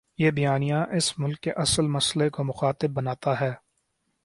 [0.17, 3.53] یہ بیانیہ اس ملک کے اصل مسئلے کو مخاطب بناتا ہے۔